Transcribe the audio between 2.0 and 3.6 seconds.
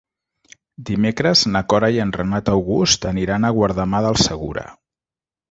en Renat August aniran a